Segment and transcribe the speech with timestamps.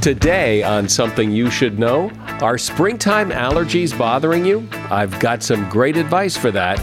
[0.00, 2.10] Today, on Something You Should Know,
[2.40, 4.66] are springtime allergies bothering you?
[4.90, 6.78] I've got some great advice for that.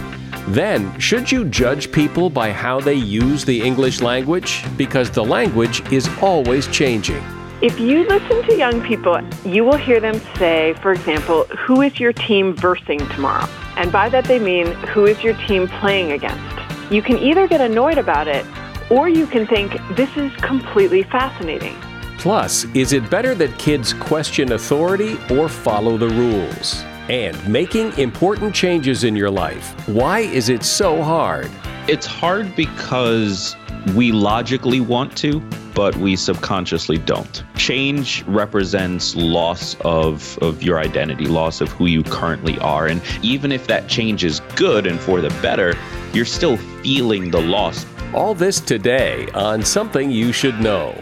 [0.50, 4.64] Then, should you judge people by how they use the English language?
[4.78, 7.24] Because the language is always changing.
[7.64, 12.00] If you listen to young people, you will hear them say, for example, who is
[12.00, 13.50] your team versing tomorrow?
[13.78, 16.56] And by that they mean, who is your team playing against?
[16.92, 18.46] You can either get annoyed about it,
[18.92, 21.76] or you can think, this is completely fascinating.
[22.18, 26.84] Plus, is it better that kids question authority or follow the rules?
[27.10, 29.88] And making important changes in your life.
[29.88, 31.50] Why is it so hard?
[31.88, 33.56] It's hard because
[33.96, 35.40] we logically want to,
[35.74, 37.44] but we subconsciously don't.
[37.56, 42.88] Change represents loss of, of your identity, loss of who you currently are.
[42.88, 45.76] And even if that change is good and for the better,
[46.14, 47.86] you're still feeling the loss.
[48.14, 51.00] All this today on Something You Should Know.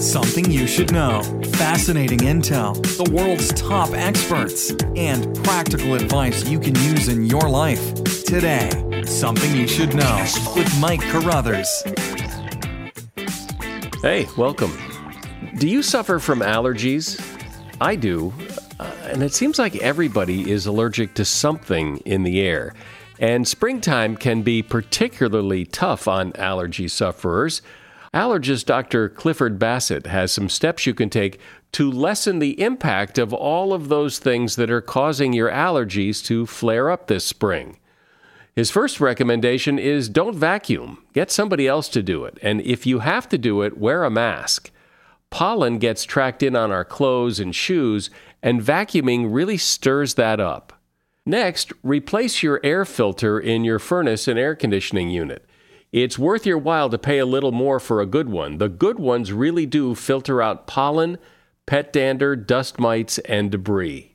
[0.00, 1.24] Something you should know.
[1.54, 7.94] Fascinating intel, the world's top experts, and practical advice you can use in your life.
[8.24, 8.70] Today,
[9.04, 10.24] Something You Should Know
[10.54, 11.68] with Mike Carruthers.
[14.00, 14.72] Hey, welcome.
[15.58, 17.20] Do you suffer from allergies?
[17.80, 18.32] I do.
[18.78, 22.72] Uh, and it seems like everybody is allergic to something in the air.
[23.18, 27.62] And springtime can be particularly tough on allergy sufferers.
[28.14, 29.08] Allergist Dr.
[29.08, 31.38] Clifford Bassett has some steps you can take
[31.72, 36.46] to lessen the impact of all of those things that are causing your allergies to
[36.46, 37.78] flare up this spring.
[38.56, 41.04] His first recommendation is don't vacuum.
[41.12, 42.38] Get somebody else to do it.
[42.42, 44.70] And if you have to do it, wear a mask.
[45.30, 48.10] Pollen gets tracked in on our clothes and shoes,
[48.42, 50.72] and vacuuming really stirs that up.
[51.26, 55.44] Next, replace your air filter in your furnace and air conditioning unit.
[55.92, 58.58] It's worth your while to pay a little more for a good one.
[58.58, 61.18] The good ones really do filter out pollen,
[61.64, 64.14] pet dander, dust mites, and debris.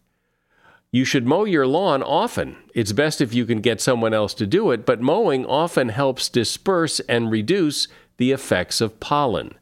[0.91, 2.57] You should mow your lawn often.
[2.75, 6.29] It's best if you can get someone else to do it, but mowing often helps
[6.29, 9.55] disperse and reduce the effects of pollen.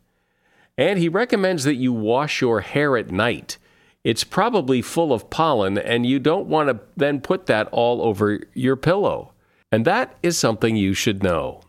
[0.77, 3.57] And he recommends that you wash your hair at night.
[4.03, 8.41] It's probably full of pollen, and you don't want to then put that all over
[8.53, 9.31] your pillow.
[9.71, 11.61] And that is something you should know.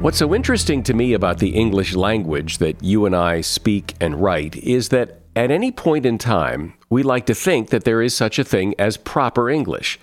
[0.00, 4.20] What's so interesting to me about the English language that you and I speak and
[4.20, 8.14] write is that at any point in time, we like to think that there is
[8.14, 9.98] such a thing as proper English.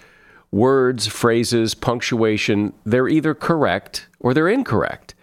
[0.52, 5.14] Words, phrases, punctuation, they're either correct or they're incorrect.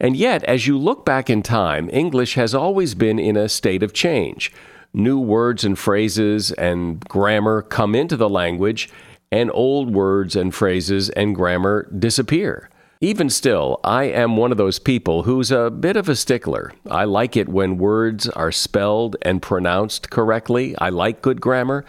[0.00, 3.82] And yet, as you look back in time, English has always been in a state
[3.82, 4.52] of change.
[4.94, 8.88] New words and phrases and grammar come into the language,
[9.32, 12.68] and old words and phrases and grammar disappear.
[13.00, 16.72] Even still, I am one of those people who's a bit of a stickler.
[16.88, 20.76] I like it when words are spelled and pronounced correctly.
[20.78, 21.84] I like good grammar.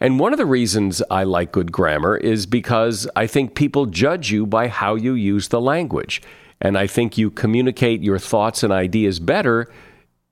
[0.00, 4.32] And one of the reasons I like good grammar is because I think people judge
[4.32, 6.22] you by how you use the language.
[6.60, 9.70] And I think you communicate your thoughts and ideas better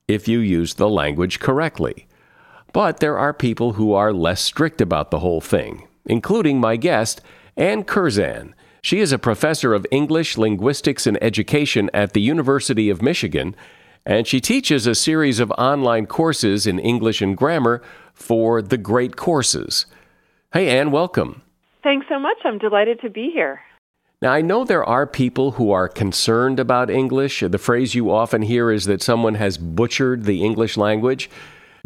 [0.07, 2.07] if you use the language correctly.
[2.73, 7.21] But there are people who are less strict about the whole thing including my guest,
[7.55, 8.55] Anne Curzan.
[8.81, 13.55] She is a professor of English, linguistics, and education at the University of Michigan,
[14.05, 17.81] and she teaches a series of online courses in English and grammar
[18.13, 19.85] for the Great Courses.
[20.53, 21.41] Hey, Anne, welcome.
[21.83, 22.37] Thanks so much.
[22.45, 23.59] I'm delighted to be here.
[24.21, 27.41] Now, I know there are people who are concerned about English.
[27.41, 31.29] The phrase you often hear is that someone has butchered the English language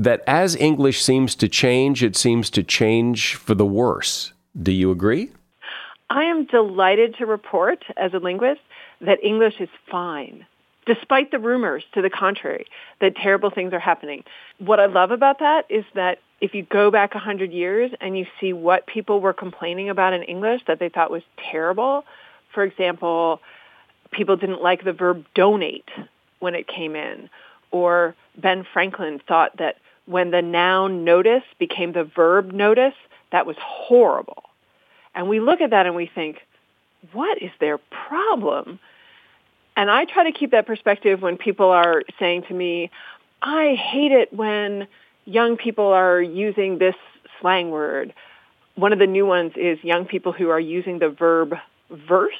[0.01, 4.33] that as English seems to change, it seems to change for the worse.
[4.59, 5.29] Do you agree?
[6.09, 8.61] I am delighted to report, as a linguist,
[8.99, 10.45] that English is fine,
[10.87, 12.65] despite the rumors to the contrary
[12.99, 14.23] that terrible things are happening.
[14.57, 18.25] What I love about that is that if you go back 100 years and you
[18.39, 22.05] see what people were complaining about in English that they thought was terrible,
[22.55, 23.39] for example,
[24.11, 25.89] people didn't like the verb donate
[26.39, 27.29] when it came in,
[27.69, 29.75] or Ben Franklin thought that
[30.05, 32.93] when the noun notice became the verb notice,
[33.31, 34.43] that was horrible.
[35.15, 36.37] And we look at that and we think,
[37.13, 38.79] what is their problem?
[39.75, 42.91] And I try to keep that perspective when people are saying to me,
[43.41, 44.87] I hate it when
[45.25, 46.95] young people are using this
[47.39, 48.13] slang word.
[48.75, 51.55] One of the new ones is young people who are using the verb
[51.89, 52.33] verse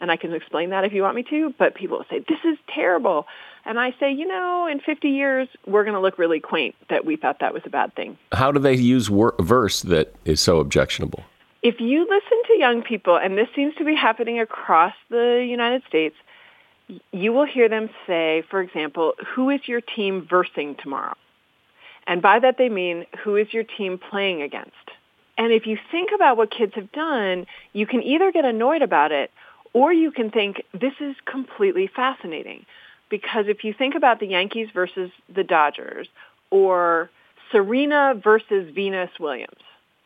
[0.00, 2.38] and I can explain that if you want me to, but people will say, this
[2.44, 3.26] is terrible.
[3.64, 7.04] And I say, you know, in 50 years, we're going to look really quaint that
[7.04, 8.16] we thought that was a bad thing.
[8.32, 11.22] How do they use wor- verse that is so objectionable?
[11.62, 15.82] If you listen to young people, and this seems to be happening across the United
[15.86, 16.16] States,
[17.12, 21.14] you will hear them say, for example, who is your team versing tomorrow?
[22.06, 24.72] And by that they mean, who is your team playing against?
[25.36, 29.12] And if you think about what kids have done, you can either get annoyed about
[29.12, 29.30] it
[29.72, 32.66] or you can think, this is completely fascinating.
[33.10, 36.08] Because if you think about the Yankees versus the Dodgers
[36.50, 37.10] or
[37.52, 39.58] Serena versus Venus Williams,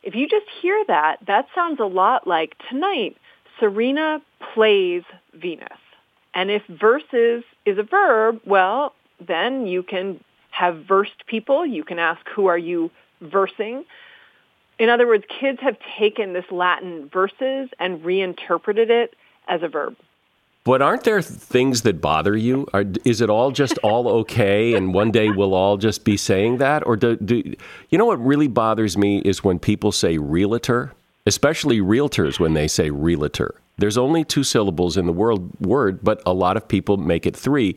[0.02, 3.16] if you just hear that, that sounds a lot like tonight,
[3.60, 4.20] Serena
[4.54, 5.02] plays
[5.34, 5.68] Venus.
[6.34, 11.64] And if versus is a verb, well, then you can have versed people.
[11.64, 12.90] You can ask, who are you
[13.20, 13.84] versing?
[14.78, 19.14] In other words, kids have taken this Latin versus and reinterpreted it
[19.46, 19.96] as a verb.
[20.64, 22.66] But aren't there things that bother you?
[22.72, 26.56] Are, is it all just all okay, and one day we'll all just be saying
[26.56, 26.86] that?
[26.86, 27.54] Or do, do
[27.90, 30.94] you know what really bothers me is when people say realtor,
[31.26, 33.60] especially realtors when they say realtor.
[33.76, 37.36] There's only two syllables in the word, word, but a lot of people make it
[37.36, 37.76] three.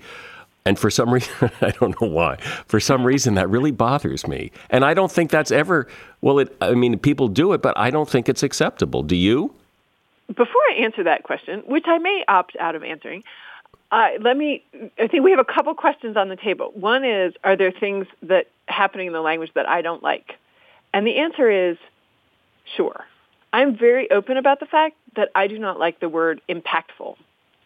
[0.66, 2.38] And for some reason, I don't know why.
[2.68, 4.52] For some reason, that really bothers me.
[4.70, 5.88] And I don't think that's ever,
[6.22, 9.04] well, it, I mean, people do it, but I don't think it's acceptable.
[9.04, 9.54] Do you?
[10.28, 13.24] Before I answer that question, which I may opt out of answering,
[13.92, 14.64] uh, let me.
[15.00, 16.72] I think we have a couple questions on the table.
[16.74, 20.34] One is, are there things that happening in the language that I don't like?
[20.94, 21.78] And the answer is,
[22.76, 23.06] sure.
[23.54, 27.16] I'm very open about the fact that I do not like the word impactful.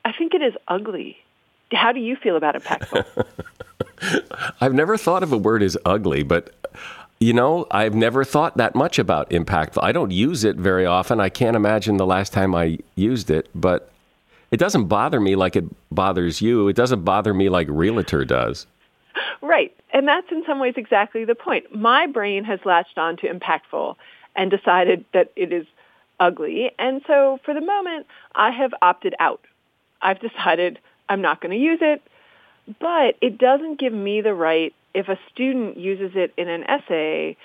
[0.06, 1.18] I think it is ugly.
[1.72, 3.26] How do you feel about impactful?
[4.62, 6.54] I've never thought of a word as ugly, but
[7.22, 9.84] you know, I've never thought that much about impactful.
[9.84, 11.20] I don't use it very often.
[11.20, 13.92] I can't imagine the last time I used it, but
[14.50, 16.68] it doesn't bother me like it bothers you.
[16.68, 18.66] It doesn't bother me like realtor does.
[19.40, 19.72] Right.
[19.94, 21.76] And that's in some ways exactly the point.
[21.76, 23.96] My brain has latched on to impactful
[24.36, 25.68] and decided that it is
[26.20, 26.72] ugly.
[26.80, 29.42] And so for the moment, I have opted out.
[30.02, 32.02] I've decided I'm not going to use it,
[32.80, 37.38] but it doesn't give me the right if a student uses it in an essay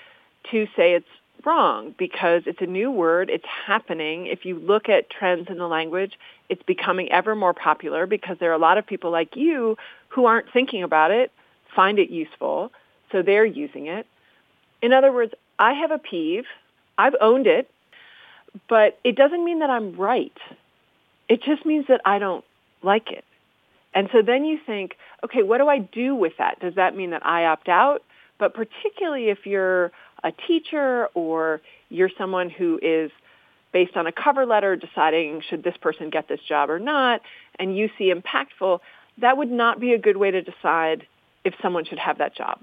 [0.51, 1.05] to say it's
[1.45, 4.27] wrong because it's a new word, it's happening.
[4.27, 6.13] If you look at trends in the language,
[6.49, 9.77] it's becoming ever more popular because there are a lot of people like you
[10.09, 11.31] who aren't thinking about it,
[11.75, 12.71] find it useful,
[13.11, 14.05] so they're using it.
[14.81, 16.45] In other words, I have a peeve.
[16.97, 17.69] I've owned it,
[18.67, 20.37] but it doesn't mean that I'm right.
[21.29, 22.43] It just means that I don't
[22.81, 23.23] like it.
[23.97, 24.95] And so then you think,
[25.25, 26.59] okay, what do I do with that?
[26.59, 28.03] Does that mean that I opt out?
[28.37, 29.91] But particularly if you're
[30.23, 33.09] a teacher or you're someone who is
[33.73, 37.21] based on a cover letter deciding should this person get this job or not,
[37.57, 38.81] and you see impactful,
[39.17, 41.07] that would not be a good way to decide
[41.43, 42.59] if someone should have that job.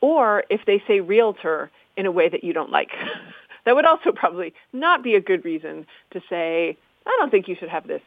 [0.00, 2.90] Or if they say realtor in a way that you don't like.
[3.66, 6.76] that would also probably not be a good reason to say,
[7.06, 8.02] I don't think you should have this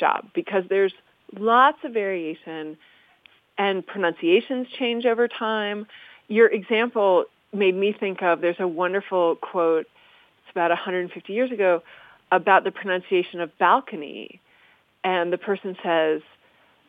[0.00, 0.94] job because there's
[1.38, 2.76] lots of variation
[3.56, 5.86] and pronunciations change over time.
[6.28, 9.86] Your example made me think of, there's a wonderful quote,
[10.42, 11.82] it's about 150 years ago,
[12.32, 14.40] about the pronunciation of balcony.
[15.04, 16.22] And the person says,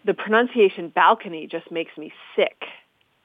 [0.05, 2.63] the pronunciation balcony just makes me sick.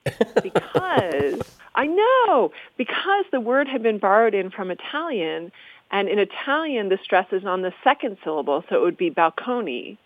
[0.43, 1.40] because,
[1.75, 5.52] I know, because the word had been borrowed in from Italian,
[5.90, 9.99] and in Italian the stress is on the second syllable, so it would be balcony.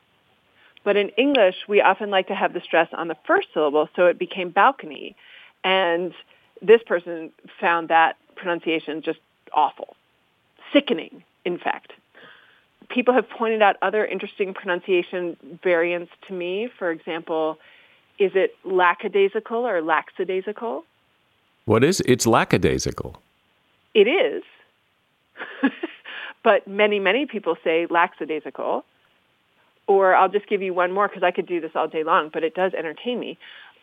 [0.84, 4.06] But in English, we often like to have the stress on the first syllable, so
[4.06, 5.16] it became balcony.
[5.64, 6.12] And
[6.60, 9.18] this person found that pronunciation just
[9.54, 9.96] awful,
[10.72, 11.92] sickening, in fact.
[12.90, 16.68] People have pointed out other interesting pronunciation variants to me.
[16.78, 17.58] For example,
[18.18, 20.84] is it lackadaisical or lackadaisical?
[21.64, 23.16] What is it's lackadaisical?
[23.94, 24.42] It is.
[26.42, 28.84] but many, many people say lackadaisical.
[29.86, 32.30] Or I'll just give you one more because I could do this all day long,
[32.32, 33.38] but it does entertain me,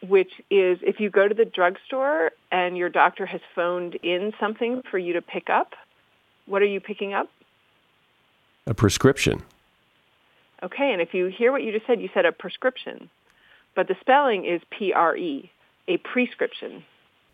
[0.07, 4.81] which is if you go to the drugstore and your doctor has phoned in something
[4.89, 5.73] for you to pick up,
[6.47, 7.29] what are you picking up?
[8.65, 9.43] A prescription.
[10.63, 13.09] Okay, and if you hear what you just said, you said a prescription,
[13.75, 15.51] but the spelling is P-R-E,
[15.87, 16.83] a prescription.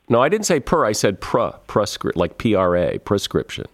[0.10, 0.86] No, I didn't say per.
[0.86, 3.66] I said pra, prescript, like P-R-A, prescription.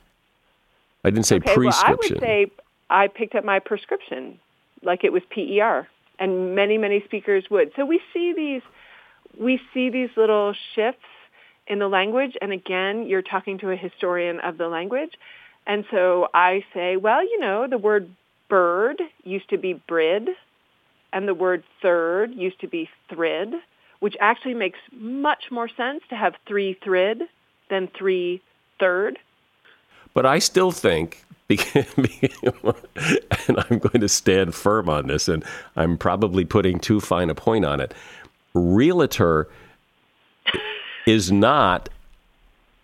[1.03, 2.17] I didn't say okay, prescription.
[2.19, 2.51] Well, I would say
[2.89, 4.39] I picked up my prescription
[4.83, 5.87] like it was PER,
[6.19, 7.71] and many many speakers would.
[7.75, 8.61] So we see these
[9.39, 11.05] we see these little shifts
[11.67, 15.11] in the language, and again, you're talking to a historian of the language,
[15.65, 18.09] and so I say, well, you know, the word
[18.49, 20.29] bird used to be brid,
[21.13, 23.53] and the word third used to be thrid,
[23.99, 27.23] which actually makes much more sense to have three thrid
[27.69, 28.41] than three
[28.79, 29.17] third.
[30.13, 31.23] But I still think
[33.47, 35.43] and I'm going to stand firm on this, and
[35.75, 37.93] I'm probably putting too fine a point on it.
[38.53, 39.47] Realtor
[41.05, 41.89] is not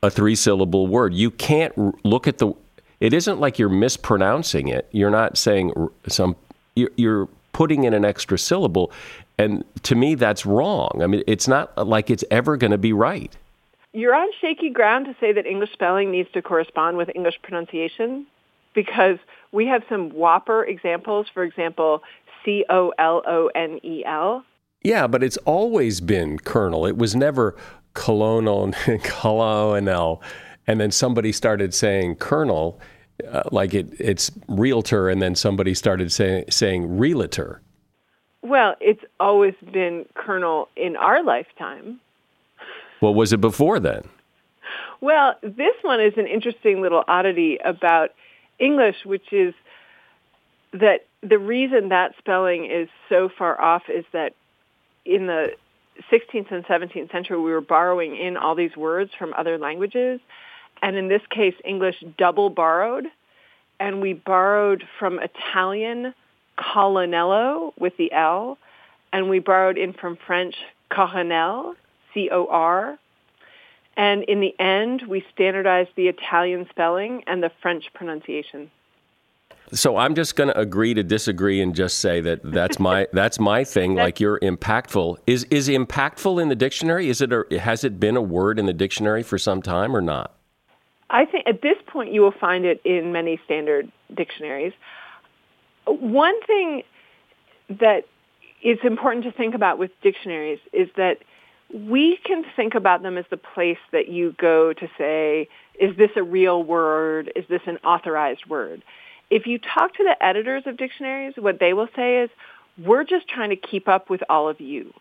[0.03, 1.13] a three syllable word.
[1.13, 2.53] You can't look at the,
[2.99, 4.87] it isn't like you're mispronouncing it.
[4.91, 5.73] You're not saying
[6.07, 6.35] some,
[6.75, 8.91] you're putting in an extra syllable.
[9.37, 10.99] And to me, that's wrong.
[11.01, 13.35] I mean, it's not like it's ever going to be right.
[13.93, 18.27] You're on shaky ground to say that English spelling needs to correspond with English pronunciation
[18.73, 19.17] because
[19.51, 21.27] we have some whopper examples.
[21.33, 22.03] For example,
[22.43, 24.43] C O L O N E L.
[24.83, 26.85] Yeah, but it's always been colonel.
[26.85, 27.55] It was never
[27.93, 28.71] colonel,
[29.03, 30.21] colonel,
[30.67, 32.79] and then somebody started saying colonel,
[33.29, 37.61] uh, like it, it's realtor, and then somebody started say, saying realtor.
[38.41, 41.99] Well, it's always been colonel in our lifetime.
[43.01, 44.03] What was it before then?
[45.01, 48.11] Well, this one is an interesting little oddity about
[48.59, 49.53] English, which is
[50.73, 54.33] that the reason that spelling is so far off is that
[55.05, 55.51] in the
[56.11, 60.19] 16th and 17th century, we were borrowing in all these words from other languages.
[60.81, 63.07] And in this case, English double borrowed.
[63.79, 66.13] And we borrowed from Italian
[66.57, 68.57] colonnello with the L.
[69.11, 70.55] And we borrowed in from French
[70.89, 71.75] coronel,
[72.13, 72.97] C-O-R.
[73.97, 78.71] And in the end, we standardized the Italian spelling and the French pronunciation.
[79.71, 83.39] So I'm just going to agree to disagree and just say that that's my that's
[83.39, 83.95] my thing.
[83.95, 85.17] like you're impactful.
[85.27, 87.09] Is is impactful in the dictionary?
[87.09, 90.01] Is it a, has it been a word in the dictionary for some time or
[90.01, 90.33] not?
[91.09, 94.73] I think at this point you will find it in many standard dictionaries.
[95.85, 96.83] One thing
[97.69, 98.05] that
[98.61, 101.17] is important to think about with dictionaries is that
[101.73, 105.47] we can think about them as the place that you go to say,
[105.79, 107.31] is this a real word?
[107.35, 108.83] Is this an authorized word?
[109.29, 112.29] if you talk to the editors of dictionaries, what they will say is,
[112.83, 114.93] we're just trying to keep up with all of you.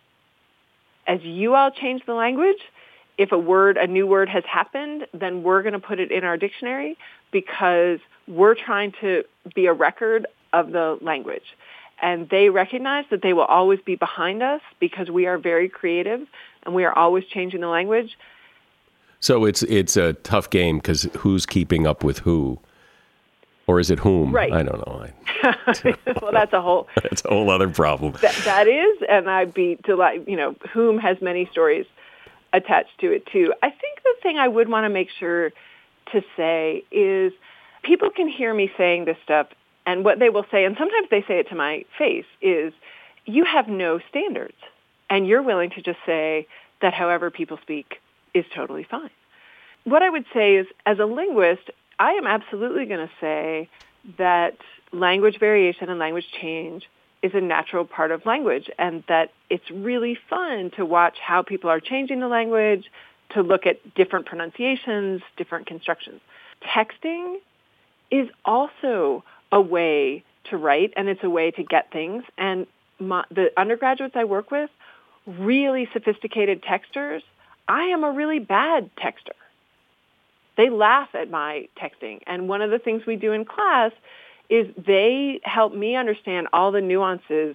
[1.07, 2.59] As you all change the language,
[3.17, 6.25] if a word, a new word has happened, then we're going to put it in
[6.25, 6.97] our dictionary
[7.33, 11.57] because we're trying to be a record of the language.
[12.01, 16.21] And they recognize that they will always be behind us because we are very creative
[16.65, 18.17] and we are always changing the language.
[19.21, 22.61] So it's it's a tough game because who's keeping up with who?
[23.69, 24.35] or is it whom?
[24.35, 24.53] Right.
[24.53, 25.09] I don't know.
[26.23, 28.15] well, that's a whole that's a whole other problem.
[28.23, 30.27] That, that is, and I'd be delighted.
[30.27, 31.87] You know, whom has many stories
[32.53, 33.53] attached to it too.
[33.63, 35.51] I think the thing I would want to make sure
[36.13, 37.33] to say is
[37.83, 39.49] people can hear me saying this stuff,
[39.87, 42.73] and what they will say, and sometimes they say it to my face, is
[43.27, 44.57] you have no standards,
[45.11, 46.47] and you're willing to just say
[46.81, 48.01] that however people speak
[48.35, 49.11] is totally fine.
[49.85, 53.69] What I would say is, as a linguist, I am absolutely going to say
[54.19, 54.57] that
[54.93, 56.89] language variation and language change
[57.23, 61.69] is a natural part of language and that it's really fun to watch how people
[61.69, 62.85] are changing the language,
[63.31, 66.21] to look at different pronunciations, different constructions.
[66.63, 67.37] Texting
[68.11, 72.25] is also a way to write and it's a way to get things.
[72.37, 72.67] And
[72.99, 74.71] my, the undergraduates I work with,
[75.29, 77.23] really sophisticated texters,
[77.69, 79.37] I am a really bad texter
[80.59, 82.21] they laugh at my texting.
[82.27, 83.93] And one of the things we do in class
[84.51, 87.55] is they help me understand all the nuances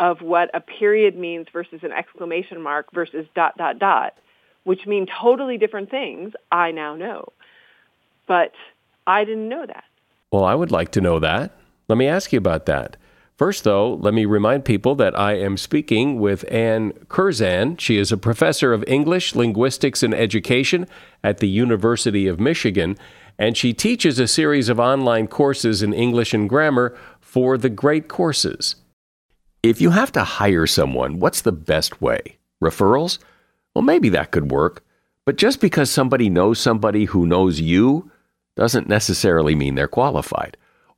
[0.00, 4.14] of what a period means versus an exclamation mark versus dot, dot, dot,
[4.62, 7.28] which mean totally different things I now know.
[8.26, 8.52] But
[9.06, 9.84] I didn't know that.
[10.30, 11.56] Well, I would like to know that.
[11.88, 12.96] Let me ask you about that.
[13.36, 17.78] First, though, let me remind people that I am speaking with Anne Curzan.
[17.78, 20.86] She is a professor of English, linguistics, and education
[21.24, 22.96] at the University of Michigan,
[23.36, 28.06] and she teaches a series of online courses in English and grammar for the Great
[28.06, 28.76] Courses.
[29.64, 32.38] If you have to hire someone, what's the best way?
[32.62, 33.18] Referrals?
[33.74, 34.84] Well, maybe that could work.
[35.26, 38.12] But just because somebody knows somebody who knows you
[38.56, 40.56] doesn't necessarily mean they're qualified.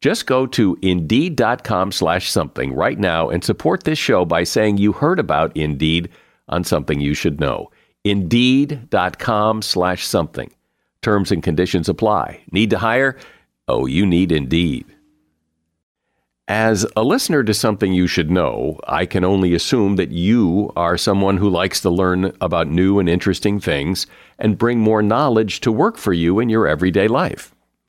[0.00, 4.92] Just go to Indeed.com slash something right now and support this show by saying you
[4.92, 6.08] heard about Indeed
[6.48, 7.70] on Something You Should Know.
[8.04, 10.50] Indeed.com slash something.
[11.02, 12.40] Terms and conditions apply.
[12.50, 13.16] Need to hire?
[13.68, 14.86] Oh, you need Indeed.
[16.48, 20.98] As a listener to something you should know, I can only assume that you are
[20.98, 24.06] someone who likes to learn about new and interesting things
[24.38, 27.54] and bring more knowledge to work for you in your everyday life.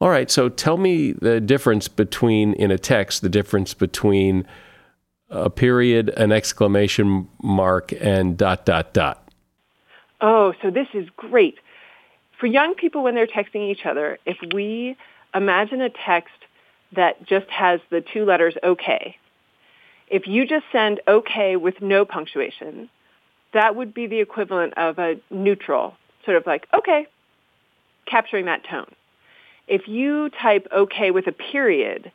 [0.00, 4.46] All right, so tell me the difference between, in a text, the difference between
[5.30, 9.26] a period, an exclamation mark, and dot, dot, dot.
[10.20, 11.56] Oh, so this is great.
[12.38, 14.96] For young people when they're texting each other, if we
[15.34, 16.34] imagine a text
[16.94, 19.16] that just has the two letters OK.
[20.08, 22.88] If you just send OK with no punctuation,
[23.52, 27.06] that would be the equivalent of a neutral, sort of like OK,
[28.06, 28.94] capturing that tone.
[29.68, 32.12] If you type OK with a period,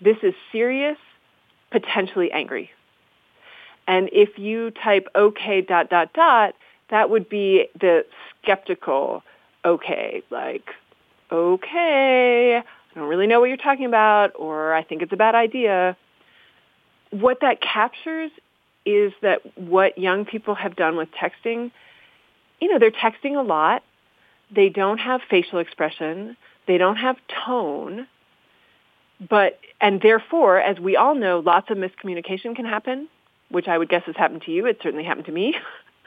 [0.00, 0.96] this is serious,
[1.70, 2.70] potentially angry.
[3.86, 6.54] And if you type OK dot dot dot,
[6.90, 8.04] that would be the
[8.42, 9.22] skeptical
[9.64, 10.70] OK, like,
[11.30, 15.34] okay, I don't really know what you're talking about, or I think it's a bad
[15.34, 15.96] idea.
[17.10, 18.30] What that captures
[18.86, 21.70] is that what young people have done with texting,
[22.60, 23.82] you know, they're texting a lot.
[24.50, 26.36] They don't have facial expression.
[26.68, 28.06] They don't have tone.
[29.28, 33.08] But, and therefore, as we all know, lots of miscommunication can happen,
[33.48, 34.66] which I would guess has happened to you.
[34.66, 35.56] It certainly happened to me.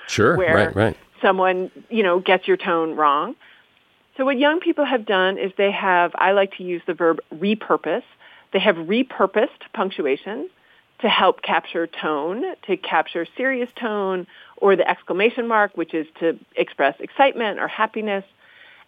[0.07, 0.97] Sure, where right, right.
[1.21, 3.35] someone, you know, gets your tone wrong.
[4.15, 7.19] So what young people have done is they have, I like to use the verb
[7.33, 8.03] repurpose.
[8.53, 10.49] They have repurposed punctuation
[10.99, 16.37] to help capture tone, to capture serious tone, or the exclamation mark, which is to
[16.55, 18.23] express excitement or happiness.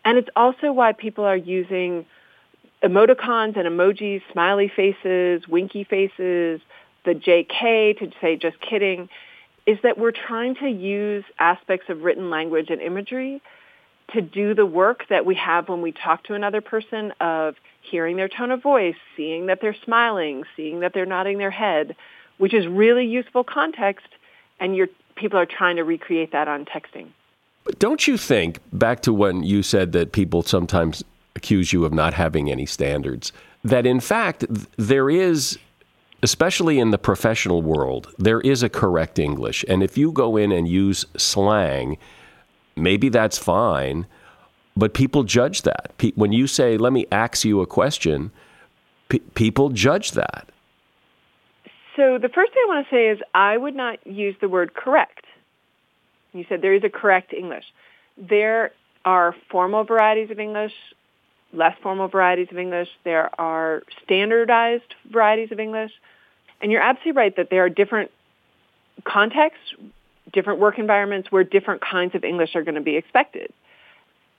[0.05, 2.05] And it's also why people are using
[2.83, 6.59] emoticons and emojis, smiley faces, winky faces,
[7.05, 9.09] the JK to say just kidding,
[9.65, 13.41] is that we're trying to use aspects of written language and imagery
[14.13, 18.17] to do the work that we have when we talk to another person of hearing
[18.17, 21.95] their tone of voice, seeing that they're smiling, seeing that they're nodding their head,
[22.37, 24.07] which is really useful context,
[24.59, 27.07] and your people are trying to recreate that on texting.
[27.80, 31.04] Don't you think, back to when you said that people sometimes
[31.36, 33.32] accuse you of not having any standards,
[33.63, 34.45] that in fact
[34.78, 35.58] there is
[36.23, 39.65] especially in the professional world, there is a correct English.
[39.67, 41.97] And if you go in and use slang,
[42.78, 44.08] maybe that's fine,
[44.76, 45.91] but people judge that.
[46.15, 48.32] When you say, let me ask you a question,
[49.36, 50.49] people judge that.
[51.97, 54.73] So the first thing I want to say is I would not use the word
[54.73, 55.22] correct.
[56.34, 57.65] You said there is a correct English.
[58.17, 58.72] There
[59.06, 60.74] are formal varieties of English,
[61.52, 62.89] less formal varieties of English.
[63.04, 65.91] There are standardized varieties of English.
[66.62, 68.12] And you're absolutely right that there are different
[69.06, 69.74] contexts
[70.34, 73.54] different work environments where different kinds of English are going to be expected.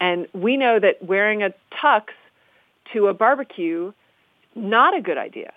[0.01, 2.07] And we know that wearing a tux
[2.93, 3.93] to a barbecue,
[4.55, 5.53] not a good idea.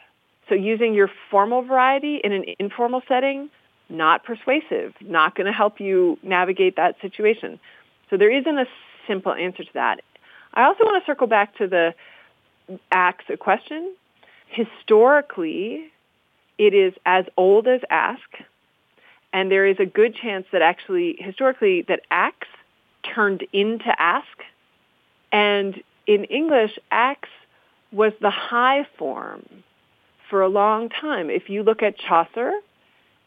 [0.48, 3.50] So using your formal variety in an informal setting,
[3.90, 7.60] not persuasive, not going to help you navigate that situation.
[8.10, 8.66] So there isn't a
[9.08, 10.02] simple answer to that.
[10.54, 11.94] I also want to circle back to the
[12.92, 13.94] ask a question.
[14.48, 15.92] Historically,
[16.58, 18.22] it is as old as ask
[19.34, 22.48] and there is a good chance that actually historically that ax
[23.04, 24.44] turned into ask
[25.32, 27.30] and in english ax
[27.92, 29.46] was the high form
[30.30, 32.52] for a long time if you look at chaucer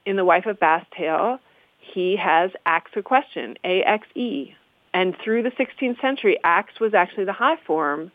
[0.06, 1.40] in the wife of Bath's tale
[1.80, 4.54] he has axe a question, A-X-E.
[4.92, 8.10] And through the 16th century, axe was actually the high form.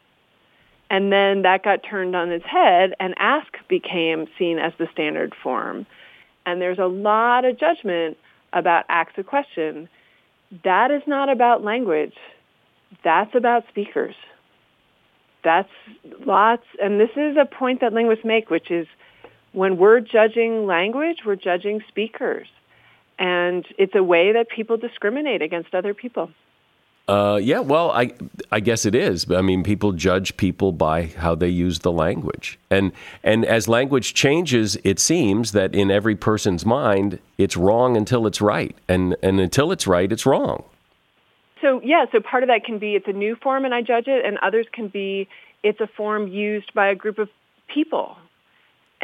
[0.90, 5.34] And then that got turned on its head and ask became seen as the standard
[5.42, 5.86] form.
[6.46, 8.18] And there's a lot of judgment
[8.54, 9.90] about ask a question.
[10.64, 12.14] That is not about language.
[13.04, 14.16] That's about speakers.
[15.44, 15.70] That's
[16.26, 18.88] lots, and this is a point that linguists make, which is
[19.56, 22.48] when we're judging language, we're judging speakers.
[23.18, 26.30] And it's a way that people discriminate against other people.
[27.08, 28.14] Uh, yeah, well, I
[28.52, 29.30] I guess it is.
[29.32, 32.92] I mean, people judge people by how they use the language, and
[33.24, 38.42] and as language changes, it seems that in every person's mind, it's wrong until it's
[38.42, 40.64] right, and and until it's right, it's wrong.
[41.62, 44.08] So yeah, so part of that can be it's a new form and I judge
[44.08, 45.28] it, and others can be
[45.62, 47.30] it's a form used by a group of
[47.68, 48.18] people,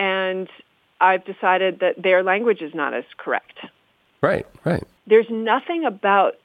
[0.01, 0.49] and
[0.99, 3.59] I've decided that their language is not as correct.
[4.19, 4.83] Right, right.
[5.05, 6.37] There's nothing about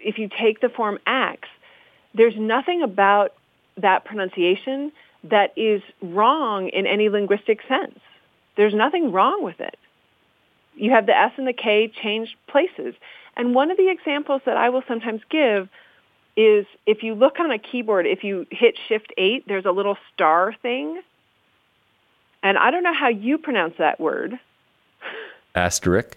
[0.00, 1.48] if you take the form axe,
[2.14, 3.34] there's nothing about
[3.76, 4.92] that pronunciation
[5.24, 7.98] that is wrong in any linguistic sense.
[8.56, 9.76] There's nothing wrong with it.
[10.74, 12.94] You have the S and the K changed places.
[13.36, 15.68] And one of the examples that I will sometimes give
[16.34, 19.98] is if you look on a keyboard, if you hit Shift 8, there's a little
[20.14, 21.02] star thing.
[22.42, 24.38] And I don't know how you pronounce that word.
[25.54, 26.16] Asterisk.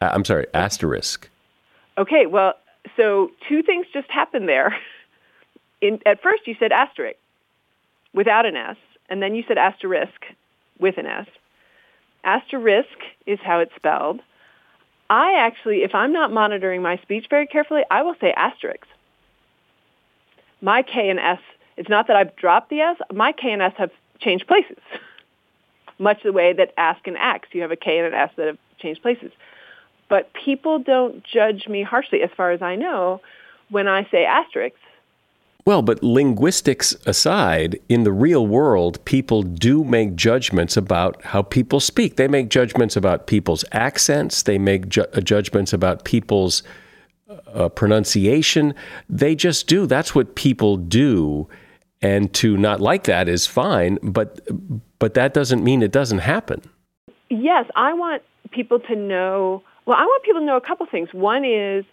[0.00, 1.28] Uh, I'm sorry, asterisk.
[1.96, 2.54] Okay, well,
[2.96, 4.76] so two things just happened there.
[5.80, 7.18] In, at first, you said asterisk
[8.12, 8.76] without an S,
[9.08, 10.24] and then you said asterisk
[10.78, 11.26] with an S.
[12.24, 14.20] Asterisk is how it's spelled.
[15.10, 18.86] I actually, if I'm not monitoring my speech very carefully, I will say asterisk.
[20.60, 21.38] My K and S,
[21.76, 24.78] it's not that I've dropped the S, my K and S have changed places.
[25.98, 28.46] Much the way that ask and ax, you have a K and an S that
[28.46, 29.32] have changed places.
[30.08, 33.20] But people don't judge me harshly, as far as I know,
[33.68, 34.76] when I say asterisk.
[35.64, 41.78] Well, but linguistics aside, in the real world, people do make judgments about how people
[41.78, 42.16] speak.
[42.16, 44.44] They make judgments about people's accents.
[44.44, 46.62] They make ju- uh, judgments about people's
[47.52, 48.74] uh, pronunciation.
[49.10, 49.84] They just do.
[49.84, 51.48] That's what people do.
[52.00, 54.40] And to not like that is fine, but
[54.98, 56.62] but that doesn't mean it doesn't happen.
[57.28, 59.62] Yes, I want people to know.
[59.84, 61.08] Well, I want people to know a couple things.
[61.12, 61.84] One is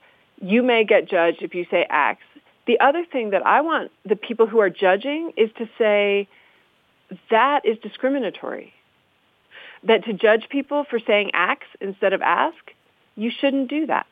[0.42, 2.22] you may get judged if you say axe
[2.66, 6.28] the other thing that I want the people who are judging is to say
[7.30, 8.74] that is discriminatory.
[9.84, 12.58] That to judge people for saying ax instead of ask,
[13.16, 14.08] you shouldn't do that.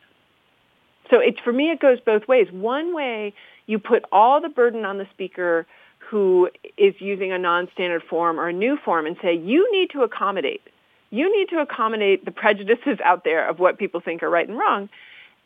[1.10, 2.48] So it, for me, it goes both ways.
[2.52, 3.34] One way,
[3.66, 5.66] you put all the burden on the speaker
[6.10, 10.02] who is using a non-standard form or a new form and say, you need to
[10.02, 10.62] accommodate.
[11.10, 14.58] You need to accommodate the prejudices out there of what people think are right and
[14.58, 14.90] wrong.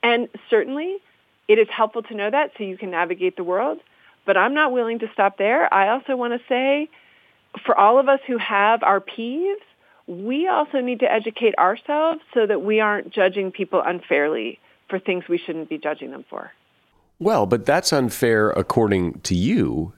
[0.04, 0.98] And certainly
[1.48, 3.80] it is helpful to know that so you can navigate the world.
[4.26, 5.74] But I'm not willing to stop there.
[5.74, 6.90] I also want to say
[7.66, 9.56] for all of us who have our peeves,
[10.06, 15.26] we also need to educate ourselves so that we aren't judging people unfairly for things
[15.28, 16.52] we shouldn't be judging them for.
[17.20, 19.94] Well, but that's unfair according to you.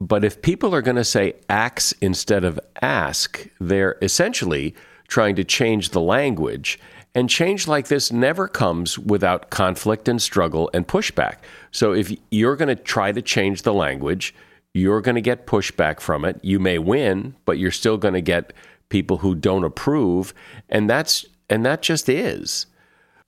[0.00, 4.74] But if people are going to say ax instead of ask, they're essentially
[5.08, 6.78] trying to change the language.
[7.14, 11.36] And change like this never comes without conflict and struggle and pushback.
[11.70, 14.34] So if you're going to try to change the language,
[14.74, 16.38] you're going to get pushback from it.
[16.42, 18.52] You may win, but you're still going to get
[18.90, 20.34] people who don't approve,
[20.68, 22.66] and that's and that just is.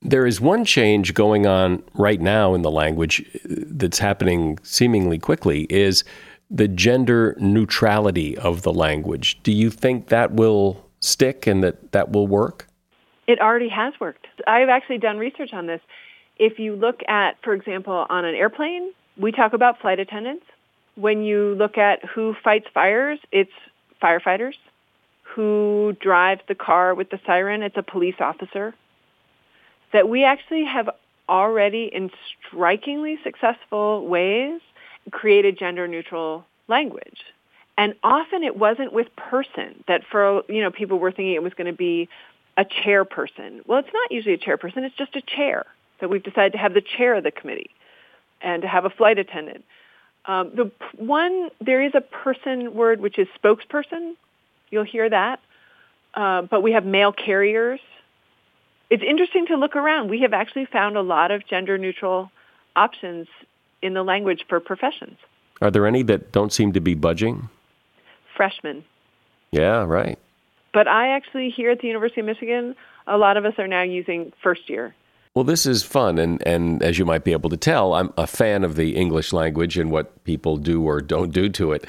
[0.01, 5.17] There is one change going on right now in the language uh, that's happening seemingly
[5.17, 6.03] quickly is
[6.49, 9.39] the gender neutrality of the language.
[9.43, 12.67] Do you think that will stick and that that will work?
[13.27, 14.25] It already has worked.
[14.47, 15.81] I've actually done research on this.
[16.37, 20.45] If you look at, for example, on an airplane, we talk about flight attendants.
[20.95, 23.51] When you look at who fights fires, it's
[24.01, 24.55] firefighters.
[25.35, 28.73] Who drives the car with the siren, it's a police officer.
[29.93, 30.89] That we actually have
[31.27, 32.09] already, in
[32.47, 34.59] strikingly successful ways,
[35.11, 37.19] created gender neutral language.
[37.77, 41.53] And often it wasn't with person that for, you know, people were thinking it was
[41.53, 42.09] going to be
[42.57, 43.65] a chairperson.
[43.65, 44.83] Well, it's not usually a chairperson.
[44.83, 45.65] It's just a chair.
[45.99, 47.69] So we've decided to have the chair of the committee
[48.41, 49.63] and to have a flight attendant.
[50.25, 54.15] Um, the one, there is a person word which is spokesperson.
[54.69, 55.39] You'll hear that.
[56.13, 57.79] Uh, but we have mail carriers.
[58.89, 60.09] It's interesting to look around.
[60.09, 62.31] We have actually found a lot of gender neutral
[62.75, 63.27] options
[63.81, 65.17] in the language for professions.
[65.61, 67.49] Are there any that don't seem to be budging?
[68.35, 68.83] Freshmen.
[69.51, 70.17] Yeah, right.
[70.73, 72.75] But I actually, here at the University of Michigan,
[73.07, 74.95] a lot of us are now using first year.
[75.35, 78.27] Well, this is fun, and, and as you might be able to tell, I'm a
[78.27, 81.85] fan of the English language and what people do or don't do to it.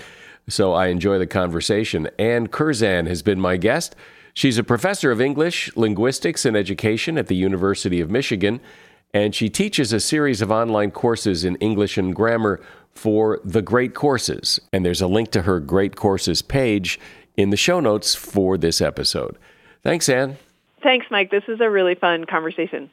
[0.48, 2.09] So I enjoy the conversation.
[2.18, 3.94] Anne Curzan has been my guest.
[4.35, 8.61] She's a professor of English, linguistics, and education at the University of Michigan,
[9.12, 12.61] and she teaches a series of online courses in English and grammar
[12.92, 14.61] for the Great Courses.
[14.73, 17.01] And there's a link to her Great Courses page
[17.37, 19.37] in the show notes for this episode.
[19.83, 20.37] Thanks, Anne.
[20.83, 21.31] Thanks, Mike.
[21.31, 22.90] This is a really fun conversation.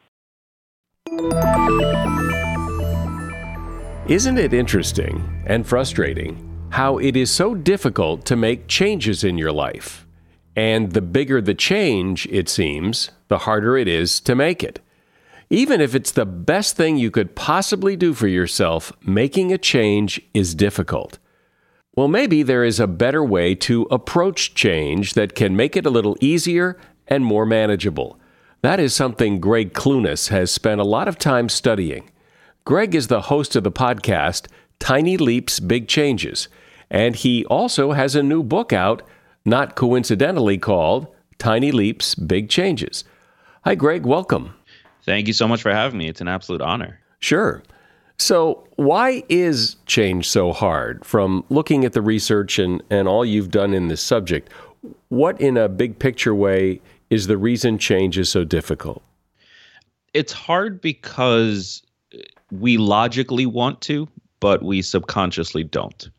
[4.07, 9.51] Isn't it interesting and frustrating how it is so difficult to make changes in your
[9.51, 10.05] life?
[10.55, 14.79] And the bigger the change, it seems, the harder it is to make it.
[15.49, 20.19] Even if it's the best thing you could possibly do for yourself, making a change
[20.33, 21.19] is difficult.
[21.95, 25.89] Well, maybe there is a better way to approach change that can make it a
[25.89, 28.19] little easier and more manageable.
[28.61, 32.11] That is something Gregg Clunis has spent a lot of time studying.
[32.65, 34.47] Gregg is the host of the podcast
[34.79, 36.49] Tiny Leaps, Big Changes,
[36.91, 39.01] and he also has a new book out,
[39.45, 41.07] not coincidentally called
[41.37, 43.05] Tiny Leaps, Big Changes.
[43.63, 44.56] Hi, Gregg, Welcome.
[45.07, 46.09] Thank you so much for having me.
[46.09, 46.99] It's an absolute honor.
[47.19, 47.63] Sure.
[48.17, 51.05] So, why is change so hard?
[51.05, 54.51] From looking at the research and, and all you've done in this subject,
[55.07, 59.01] what in a big picture way is the reason change is so difficult?
[60.13, 61.83] It's hard because
[62.51, 64.09] we logically want to,
[64.41, 66.09] but we subconsciously don't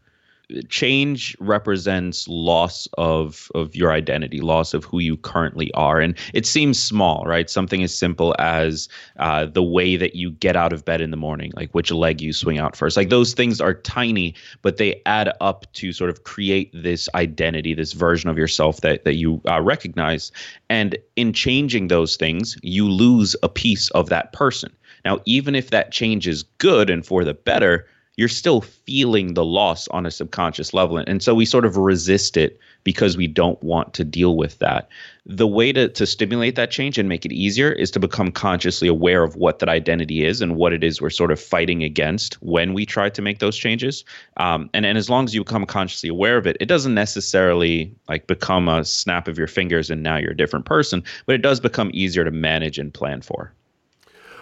[0.68, 6.46] change represents loss of of your identity, loss of who you currently are, and it
[6.46, 7.50] seems small, right?
[7.50, 11.16] Something as simple as uh, the way that you get out of bed in the
[11.16, 12.96] morning, like which leg you swing out first.
[12.96, 17.74] Like those things are tiny, but they add up to sort of create this identity,
[17.74, 20.32] this version of yourself that that you uh, recognize.
[20.70, 24.72] And in changing those things, you lose a piece of that person.
[25.04, 27.86] Now, even if that change is good and for the better
[28.18, 30.98] you're still feeling the loss on a subconscious level.
[30.98, 34.88] And so we sort of resist it because we don't want to deal with that.
[35.24, 38.88] The way to, to stimulate that change and make it easier is to become consciously
[38.88, 42.34] aware of what that identity is and what it is we're sort of fighting against
[42.42, 44.04] when we try to make those changes.
[44.38, 47.94] Um, and, and as long as you become consciously aware of it, it doesn't necessarily
[48.08, 51.42] like become a snap of your fingers and now you're a different person, but it
[51.42, 53.52] does become easier to manage and plan for.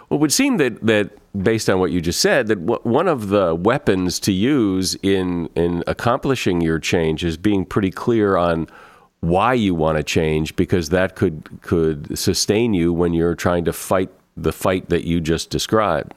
[0.09, 1.11] Well, it would seem that, that
[1.43, 5.49] based on what you just said, that w- one of the weapons to use in,
[5.55, 8.69] in accomplishing your change is being pretty clear on
[9.21, 13.73] why you want to change, because that could, could sustain you when you're trying to
[13.73, 16.13] fight the fight that you just described.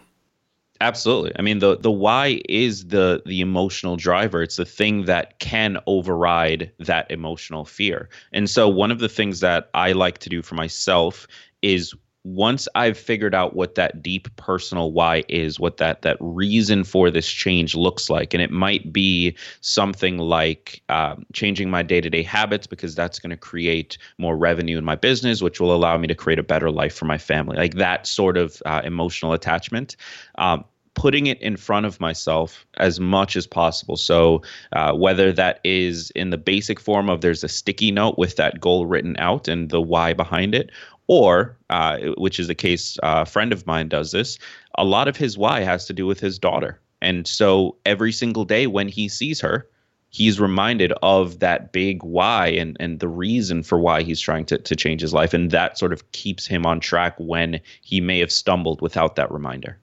[0.81, 1.33] Absolutely.
[1.37, 4.41] I mean, the the why is the the emotional driver.
[4.41, 8.07] It's the thing that can override that emotional fear.
[8.31, 11.27] And so, one of the things that I like to do for myself
[11.61, 16.83] is once I've figured out what that deep personal why is, what that that reason
[16.83, 22.01] for this change looks like, and it might be something like um, changing my day
[22.01, 25.73] to day habits because that's going to create more revenue in my business, which will
[25.73, 28.81] allow me to create a better life for my family, like that sort of uh,
[28.83, 29.95] emotional attachment.
[30.37, 33.95] Um, putting it in front of myself as much as possible.
[33.95, 34.41] So,
[34.73, 38.59] uh, whether that is in the basic form of there's a sticky note with that
[38.59, 40.71] goal written out and the why behind it,
[41.09, 44.37] or, uh, which is the case, uh, a friend of mine does this,
[44.75, 46.79] a lot of his why has to do with his daughter.
[47.01, 49.67] And so every single day when he sees her,
[50.11, 54.59] he's reminded of that big why and, and the reason for why he's trying to,
[54.59, 55.33] to change his life.
[55.33, 59.31] And that sort of keeps him on track when he may have stumbled without that
[59.31, 59.79] reminder.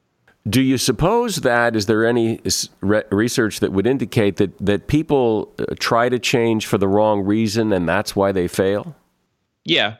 [0.48, 2.40] Do you suppose that is there any
[2.80, 7.72] research that would indicate that that people uh, try to change for the wrong reason
[7.72, 8.94] and that's why they fail?
[9.64, 9.96] Yeah,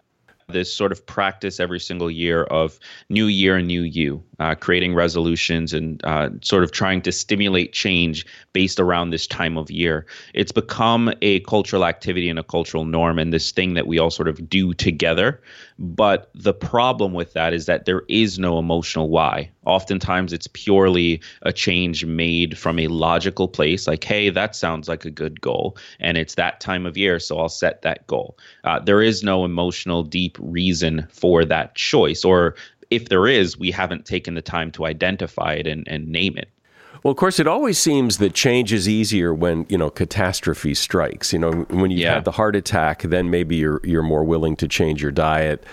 [0.49, 2.79] this sort of practice every single year of
[3.09, 8.25] new year, new you, uh, creating resolutions and uh, sort of trying to stimulate change
[8.53, 10.07] based around this time of year.
[10.35, 14.11] It's become a cultural activity and a cultural norm and this thing that we all
[14.11, 15.41] sort of do together.
[15.79, 19.51] But the problem with that is that there is no emotional why.
[19.67, 25.05] Oftentimes, it's purely a change made from a logical place, like, hey, that sounds like
[25.05, 25.77] a good goal.
[26.01, 28.39] And it's that time of year, so I'll set that goal.
[28.65, 32.55] Uh, there is no emotional, deep reason for that choice, or
[32.91, 36.51] if there is, we haven't taken the time to identify it and, and name it.
[37.03, 41.33] Well, of course, it always seems that change is easier when you know catastrophe strikes.
[41.33, 42.15] You know, when you yeah.
[42.15, 45.65] had the heart attack, then maybe you're you're more willing to change your diet.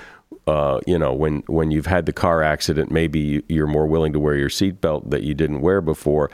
[0.46, 4.20] Uh, you know, when when you've had the car accident, maybe you're more willing to
[4.20, 6.30] wear your seatbelt that you didn't wear before.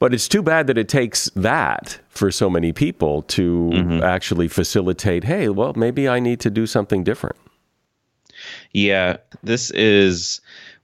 [0.00, 4.02] But it's too bad that it takes that for so many people to mm-hmm.
[4.02, 5.24] actually facilitate.
[5.24, 7.36] Hey, well, maybe I need to do something different.
[8.72, 10.40] Yeah, this is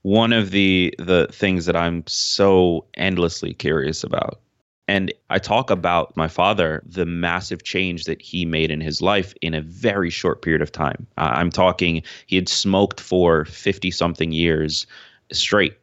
[0.07, 4.39] one of the the things that I'm so endlessly curious about.
[4.87, 9.33] And I talk about my father, the massive change that he made in his life
[9.41, 11.05] in a very short period of time.
[11.17, 14.87] Uh, I'm talking, he had smoked for 50 something years
[15.33, 15.77] straight,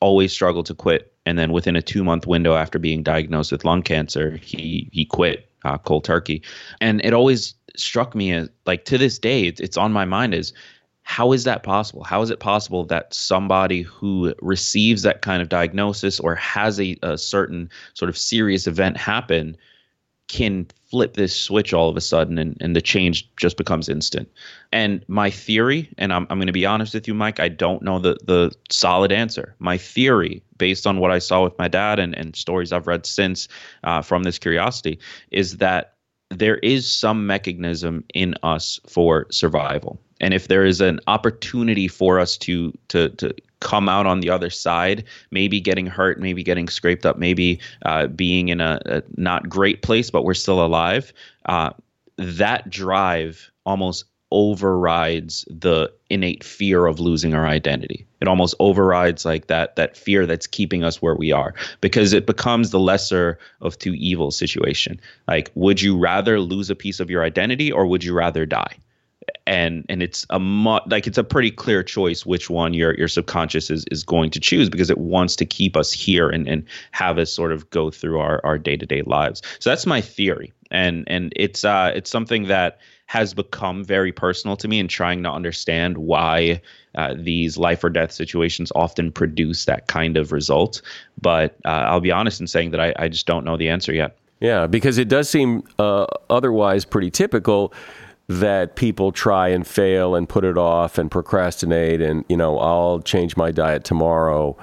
[0.00, 1.12] always struggled to quit.
[1.26, 5.04] And then within a two month window after being diagnosed with lung cancer, he, he
[5.04, 6.42] quit uh, cold turkey.
[6.80, 10.32] And it always struck me as like to this day, it's, it's on my mind
[10.32, 10.52] is
[11.04, 12.02] how is that possible?
[12.02, 16.96] How is it possible that somebody who receives that kind of diagnosis or has a,
[17.02, 19.56] a certain sort of serious event happen
[20.28, 24.30] can flip this switch all of a sudden and, and the change just becomes instant?
[24.72, 27.82] And my theory, and I'm, I'm going to be honest with you, Mike, I don't
[27.82, 29.54] know the, the solid answer.
[29.58, 33.04] My theory, based on what I saw with my dad and, and stories I've read
[33.04, 33.46] since
[33.84, 34.98] uh, from this curiosity,
[35.30, 35.93] is that
[36.38, 42.18] there is some mechanism in us for survival and if there is an opportunity for
[42.18, 46.68] us to to to come out on the other side, maybe getting hurt, maybe getting
[46.68, 51.12] scraped up, maybe uh, being in a, a, not great place, but we're still alive.
[51.46, 51.70] Uh,
[52.16, 58.06] that drive almost overrides the innate fear of losing our identity.
[58.20, 62.26] It almost overrides like that that fear that's keeping us where we are because it
[62.26, 65.00] becomes the lesser of two evils situation.
[65.28, 68.76] Like would you rather lose a piece of your identity or would you rather die?
[69.46, 73.08] And and it's a mu- like it's a pretty clear choice which one your your
[73.08, 76.64] subconscious is is going to choose because it wants to keep us here and and
[76.92, 79.42] have us sort of go through our our day-to-day lives.
[79.58, 80.52] So that's my theory.
[80.70, 85.22] And and it's uh it's something that has become very personal to me in trying
[85.22, 86.60] to understand why
[86.94, 90.80] uh, these life or death situations often produce that kind of result.
[91.20, 93.92] But uh, i'll be honest in saying that I, I just don't know the answer
[93.92, 94.16] yet.
[94.40, 97.74] Yeah because it does seem uh, otherwise pretty typical
[98.28, 103.00] that people try and fail and put it off and procrastinate and you know I'll
[103.00, 104.56] change my diet tomorrow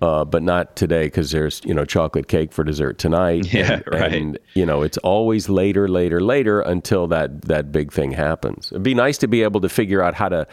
[0.00, 3.84] uh, but not today because there's you know chocolate cake for dessert tonight yeah and,
[3.88, 8.70] right and you know it's always later later later until that that big thing happens
[8.70, 10.46] it'd be nice to be able to figure out how to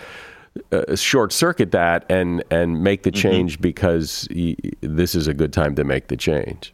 [0.72, 3.22] uh, short circuit that and and make the mm-hmm.
[3.22, 3.62] change mm-hmm.
[3.62, 6.74] because y- this is a good time to make the change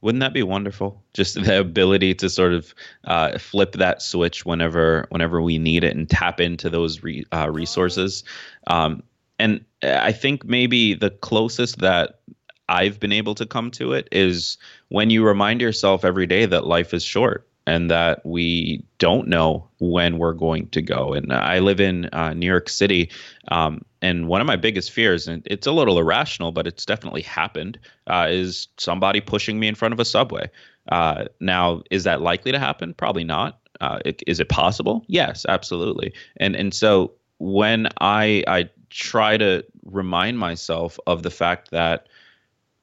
[0.00, 1.02] wouldn't that be wonderful?
[1.14, 5.96] Just the ability to sort of uh, flip that switch whenever whenever we need it
[5.96, 8.22] and tap into those re, uh, resources.
[8.66, 9.02] Um,
[9.38, 12.20] and I think maybe the closest that
[12.68, 14.58] I've been able to come to it is
[14.88, 19.68] when you remind yourself every day that life is short and that we don't know
[19.78, 21.12] when we're going to go.
[21.12, 23.10] And I live in uh, New York City,
[23.48, 27.20] um, and one of my biggest fears, and it's a little irrational, but it's definitely
[27.20, 30.48] happened, uh, is somebody pushing me in front of a subway.
[30.90, 32.94] Uh, now, is that likely to happen?
[32.94, 33.60] Probably not.
[33.82, 35.04] Uh, it, is it possible?
[35.06, 36.14] Yes, absolutely.
[36.38, 42.08] And and so when I I try to remind myself of the fact that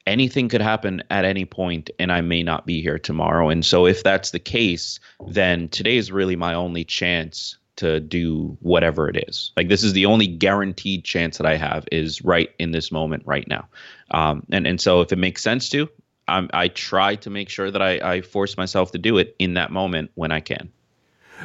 [0.08, 3.50] anything could happen at any point and I may not be here tomorrow.
[3.50, 8.58] And so if that's the case, then today is really my only chance to do
[8.62, 9.52] whatever it is.
[9.58, 13.24] Like this is the only guaranteed chance that I have is right in this moment
[13.26, 13.68] right now.
[14.12, 15.89] Um, and and so if it makes sense to,
[16.28, 19.56] I'm, I try to make sure that I, I force myself to do it in
[19.56, 20.72] that moment when I can.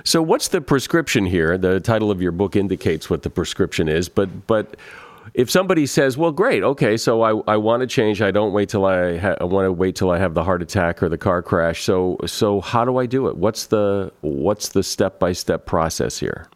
[0.05, 1.59] So what's the prescription here?
[1.59, 4.77] The title of your book indicates what the prescription is, but but
[5.34, 8.22] if somebody says, "Well, great, okay, so I, I want to change.
[8.22, 10.62] I don't wait till I ha- I want to wait till I have the heart
[10.62, 11.82] attack or the car crash.
[11.82, 13.36] So so how do I do it?
[13.36, 16.48] What's the what's the step by step process here?"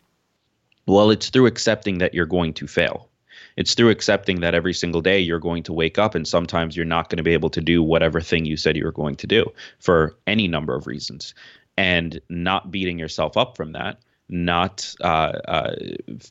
[0.87, 3.09] Well, it's through accepting that you're going to fail.
[3.57, 6.85] It's through accepting that every single day you're going to wake up and sometimes you're
[6.85, 9.27] not going to be able to do whatever thing you said you were going to
[9.27, 9.47] do
[9.79, 11.35] for any number of reasons.
[11.77, 13.99] And not beating yourself up from that,
[14.35, 15.75] not uh, uh,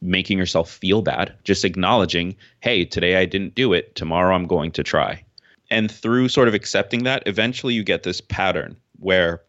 [0.01, 3.95] making yourself feel bad, just acknowledging, hey, today I didn't do it.
[3.95, 5.23] Tomorrow I'm going to try.
[5.71, 9.41] And through sort of accepting that, eventually you get this pattern where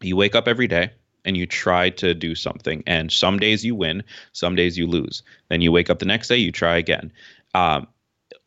[0.00, 0.90] you wake up every day
[1.24, 2.82] and you try to do something.
[2.86, 5.22] And some days you win, some days you lose.
[5.48, 7.12] Then you wake up the next day, you try again.
[7.54, 7.88] Um,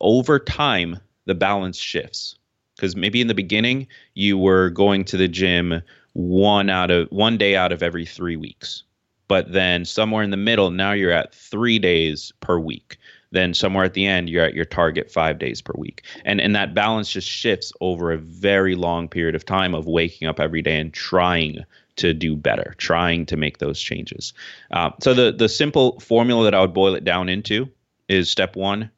[0.00, 2.36] over time, the balance shifts
[2.74, 5.82] because maybe in the beginning you were going to the gym
[6.14, 8.82] one out of one day out of every three weeks
[9.28, 12.96] but then somewhere in the middle now you're at three days per week.
[13.30, 16.02] Then somewhere at the end you're at your target five days per week.
[16.24, 20.28] And and that balance just shifts over a very long period of time of waking
[20.28, 21.64] up every day and trying
[21.96, 24.32] to do better trying to make those changes.
[24.70, 27.68] Uh, so the the simple formula that i would boil it down into
[28.08, 28.90] is step one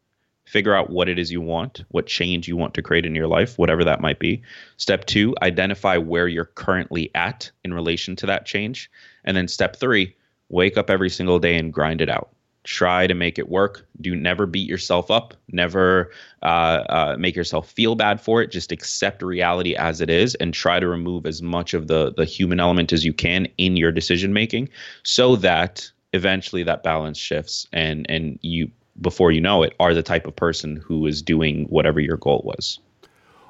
[0.46, 3.26] figure out what it is you want what change you want to create in your
[3.26, 4.42] life whatever that might be.
[4.76, 8.90] Step two identify where you're currently at in relation to that change
[9.26, 10.14] and then step three,
[10.48, 12.30] wake up every single day and grind it out.
[12.66, 13.86] try to make it work.
[14.00, 15.34] Do never beat yourself up.
[15.52, 16.10] Never
[16.42, 16.46] uh,
[16.88, 18.50] uh, make yourself feel bad for it.
[18.50, 22.24] Just accept reality as it is, and try to remove as much of the the
[22.24, 24.68] human element as you can in your decision making,
[25.04, 28.70] so that eventually that balance shifts, and and you
[29.00, 32.42] before you know it are the type of person who is doing whatever your goal
[32.44, 32.80] was.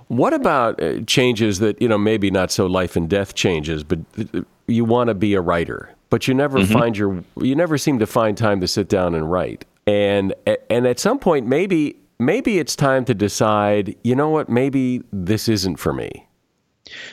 [0.09, 3.99] What about uh, changes that you know maybe not so life and death changes, but
[4.67, 5.97] you want to be a writer?
[6.11, 6.73] but you never mm-hmm.
[6.73, 9.65] find your you never seem to find time to sit down and write.
[9.87, 10.35] And
[10.71, 15.49] and at some point maybe maybe it's time to decide, you know what, maybe this
[15.49, 16.27] isn't for me.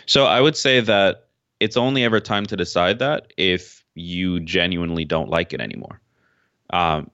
[0.05, 1.27] So I would say that
[1.59, 5.99] it's only ever time to decide that if you genuinely don't like it anymore.
[6.71, 7.09] Um,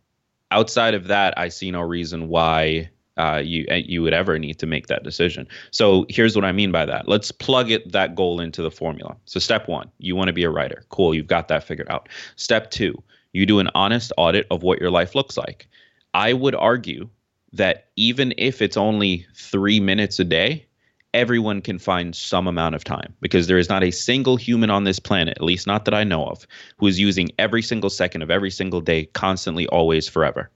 [0.52, 4.58] outside of that, I see no reason why uh, you uh, you would ever need
[4.60, 5.48] to make that decision.
[5.72, 7.08] So here's what I mean by that.
[7.08, 9.16] Let's plug it that goal into the formula.
[9.26, 10.84] So step one, you want to be a writer.
[10.90, 12.10] Cool, you've got that figured out.
[12.36, 13.02] Step two,
[13.34, 15.68] you do an honest audit of what your life looks like.
[16.14, 17.10] I would argue
[17.54, 20.66] that even if it's only three minutes a day,
[21.14, 24.84] everyone can find some amount of time because there is not a single human on
[24.84, 26.46] this planet, at least not that I know of,
[26.78, 30.52] who is using every single second of every single day, constantly, always, forever.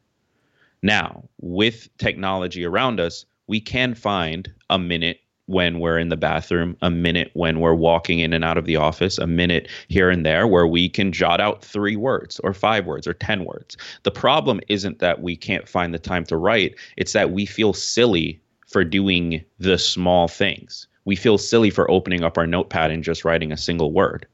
[0.83, 6.75] Now, with technology around us, we can find a minute when we're in the bathroom,
[6.81, 10.25] a minute when we're walking in and out of the office, a minute here and
[10.25, 13.77] there where we can jot out three words or five words or 10 words.
[14.03, 17.73] The problem isn't that we can't find the time to write, it's that we feel
[17.73, 20.87] silly for doing the small things.
[21.05, 24.25] We feel silly for opening up our notepad and just writing a single word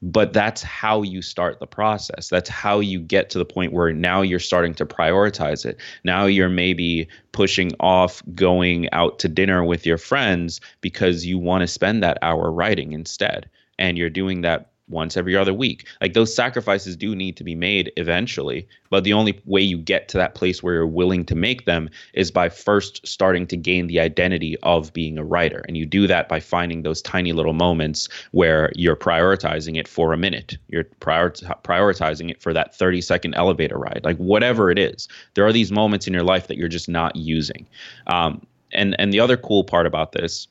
[0.00, 2.28] but that's how you start the process.
[2.28, 5.76] That's how you get to the point where now you're starting to prioritize it.
[6.04, 11.62] Now you're maybe pushing off going out to dinner with your friends because you want
[11.62, 15.86] to spend that hour writing instead and you're doing that once every other week.
[16.00, 20.08] Like those sacrifices do need to be made eventually, but the only way you get
[20.08, 23.86] to that place where you're willing to make them is by first starting to gain
[23.86, 25.64] the identity of being a writer.
[25.68, 30.12] And you do that by finding those tiny little moments where you're prioritizing it for
[30.12, 30.56] a minute.
[30.68, 35.08] You're prior- prioritizing it for that 30 second elevator ride, like whatever it is.
[35.34, 37.66] There are these moments in your life that you're just not using.
[38.06, 40.48] Um, and and the other cool part about this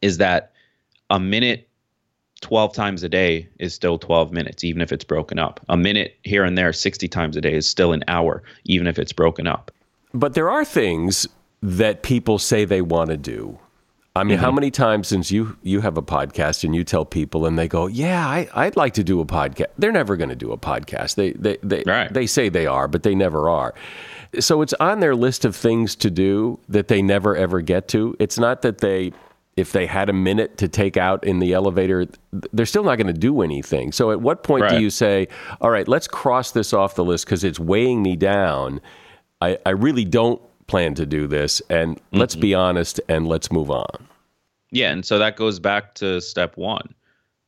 [0.00, 0.52] is that
[1.10, 1.68] a minute
[2.42, 5.60] 12 times a day is still 12 minutes, even if it's broken up.
[5.68, 8.98] A minute here and there, 60 times a day is still an hour, even if
[8.98, 9.70] it's broken up.
[10.12, 11.26] But there are things
[11.62, 13.58] that people say they want to do.
[14.14, 14.44] I mean, mm-hmm.
[14.44, 17.66] how many times since you you have a podcast and you tell people and they
[17.66, 20.58] go, "Yeah, I, I'd like to do a podcast." They're never going to do a
[20.58, 21.14] podcast.
[21.14, 22.12] They they they right.
[22.12, 23.72] they say they are, but they never are.
[24.38, 28.14] So it's on their list of things to do that they never ever get to.
[28.18, 29.12] It's not that they
[29.56, 32.06] if they had a minute to take out in the elevator,
[32.52, 33.92] they're still not going to do anything.
[33.92, 34.70] So, at what point right.
[34.70, 35.28] do you say,
[35.60, 38.80] all right, let's cross this off the list because it's weighing me down?
[39.40, 41.60] I, I, really don't plan to do this.
[41.68, 42.18] And mm-hmm.
[42.18, 44.08] let's be honest and let's move on.
[44.70, 44.90] Yeah.
[44.90, 46.94] And so that goes back to step one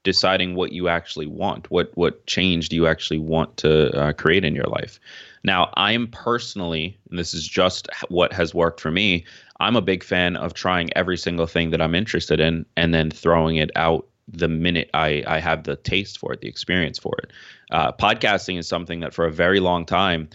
[0.03, 1.71] deciding what you actually want.
[1.71, 5.01] What, what change do you actually want to uh, create in your life?
[5.43, 9.25] Now, I'm personally, and this is just what has worked for me,
[9.61, 13.11] I'm a big fan of trying every single thing that I'm interested in and then
[13.11, 17.15] throwing it out the minute I, I have the taste for it, the experience for
[17.23, 17.33] it.
[17.71, 20.29] Uh, podcasting is something that for a very long time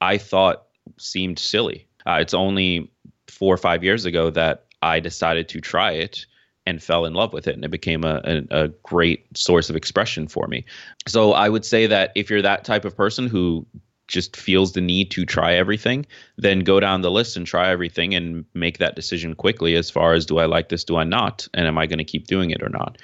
[0.00, 0.66] I thought
[0.98, 1.86] seemed silly.
[2.06, 2.90] Uh, it's only
[3.28, 6.26] four or five years ago that I decided to try it
[6.66, 9.76] and fell in love with it and it became a, a, a, great source of
[9.76, 10.64] expression for me
[11.08, 13.66] so i would say that if you're that type of person who
[14.12, 16.06] just feels the need to try everything,
[16.36, 20.12] then go down the list and try everything and make that decision quickly as far
[20.12, 22.50] as do I like this, do I not, and am I going to keep doing
[22.50, 22.98] it or not.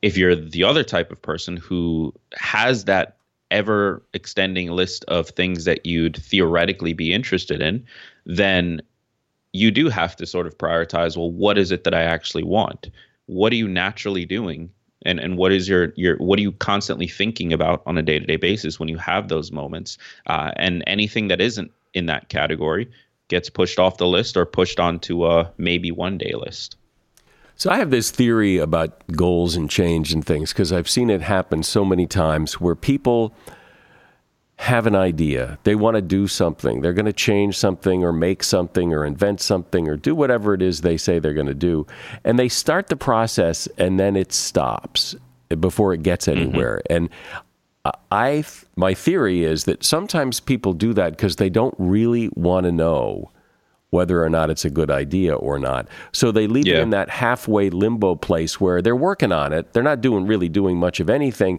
[0.00, 3.16] If you're the other type of person who has that
[3.50, 7.84] ever extending list of things that you'd theoretically be interested in,
[8.24, 8.80] then
[9.52, 12.88] you do have to sort of prioritize well, what is it that I actually want?
[13.26, 14.70] What are you naturally doing
[15.04, 18.18] and and what is your your what are you constantly thinking about on a day
[18.18, 19.98] to day basis when you have those moments?
[20.26, 22.90] Uh, and anything that isn't in that category
[23.28, 26.76] gets pushed off the list or pushed onto a maybe one day list.
[27.56, 31.20] So I have this theory about goals and change and things because I've seen it
[31.20, 33.34] happen so many times where people
[34.62, 35.58] have an idea.
[35.64, 36.82] They want to do something.
[36.82, 40.62] They're going to change something or make something or invent something or do whatever it
[40.62, 41.84] is they say they're going to do.
[42.22, 45.16] And they start the process and then it stops
[45.58, 46.40] before it gets mm-hmm.
[46.40, 46.80] anywhere.
[46.88, 46.94] Mm-hmm.
[46.94, 47.10] And
[48.12, 48.44] I
[48.76, 53.32] my theory is that sometimes people do that because they don't really want to know
[53.90, 55.88] whether or not it's a good idea or not.
[56.12, 56.76] So they leave yeah.
[56.76, 59.72] it in that halfway limbo place where they're working on it.
[59.72, 61.58] They're not doing really doing much of anything,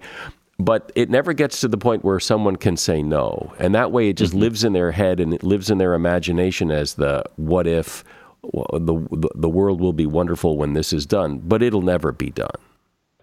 [0.59, 3.53] but it never gets to the point where someone can say no.
[3.59, 4.41] And that way it just mm-hmm.
[4.41, 8.03] lives in their head and it lives in their imagination as the what if
[8.43, 12.49] the, the world will be wonderful when this is done, but it'll never be done.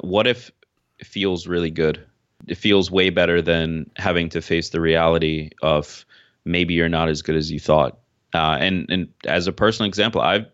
[0.01, 0.51] What if
[0.99, 2.05] it feels really good?
[2.47, 6.07] It feels way better than having to face the reality of
[6.45, 7.99] maybe you're not as good as you thought.
[8.33, 10.47] Uh, and and as a personal example, I've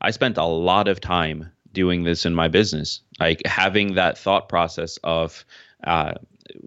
[0.00, 4.48] I spent a lot of time doing this in my business, like having that thought
[4.48, 5.44] process of
[5.84, 6.14] uh,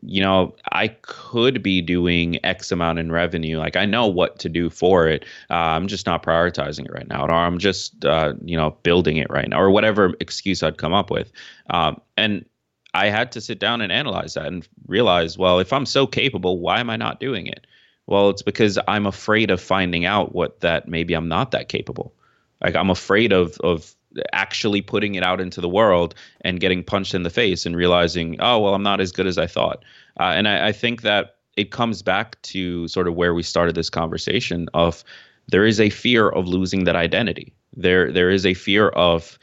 [0.02, 3.58] you know, I could be doing X amount in revenue.
[3.58, 5.24] Like I know what to do for it.
[5.50, 9.18] Uh, I'm just not prioritizing it right now, or I'm just, uh, you know, building
[9.18, 11.32] it right now, or whatever excuse I'd come up with.
[11.70, 12.46] Um, and
[12.94, 16.60] I had to sit down and analyze that and realize, well, if I'm so capable,
[16.60, 17.68] why am I not doing it?
[18.08, 22.14] Well, it's because I'm afraid of finding out what that maybe I'm not that capable.
[22.62, 23.94] Like I'm afraid of of
[24.34, 28.38] actually putting it out into the world and getting punched in the face and realizing,
[28.40, 29.84] oh, well, I'm not as good as I thought.
[30.20, 33.76] Uh, and I, I think that it comes back to sort of where we started
[33.76, 35.04] this conversation of
[35.48, 37.54] there is a fear of losing that identity.
[37.76, 39.40] There, there is a fear of